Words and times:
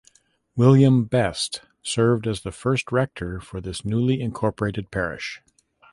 William 0.55 1.03
Best 1.03 1.61
served 1.83 2.25
as 2.25 2.41
the 2.41 2.51
first 2.51 2.91
rector 2.91 3.39
for 3.39 3.61
this 3.61 3.85
newly 3.85 4.19
incorporated 4.19 4.89
parish. 4.89 5.43